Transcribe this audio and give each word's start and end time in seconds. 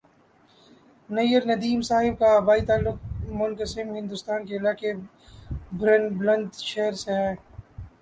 نیّرندیم 1.09 1.81
صاحب 1.89 2.17
کا 2.19 2.29
آبائی 2.37 2.65
تعلق 2.65 2.97
منقسم 3.33 3.95
ہندوستان 3.95 4.45
کے 4.47 4.57
علاقہ 4.57 4.93
برن 5.77 6.07
بلند 6.17 6.47
شہر 6.69 6.93
سے 7.03 7.13
ہے 7.13 7.33